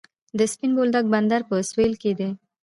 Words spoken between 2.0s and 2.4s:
کې دی